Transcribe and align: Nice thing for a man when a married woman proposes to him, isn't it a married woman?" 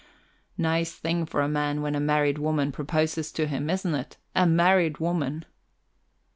Nice 0.57 0.93
thing 0.95 1.27
for 1.27 1.41
a 1.41 1.47
man 1.47 1.83
when 1.83 1.93
a 1.93 1.99
married 1.99 2.39
woman 2.39 2.71
proposes 2.71 3.31
to 3.33 3.45
him, 3.45 3.69
isn't 3.69 3.93
it 3.93 4.17
a 4.35 4.47
married 4.47 4.97
woman?" 4.97 5.45